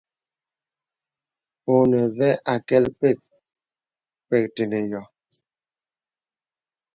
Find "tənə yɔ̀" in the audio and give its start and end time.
4.55-5.05